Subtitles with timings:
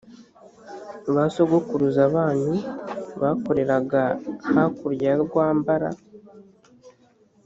[1.13, 2.55] ba sogokuruza banyu
[3.21, 4.03] bakoreraga
[4.53, 5.89] hakurya ya rwa mbara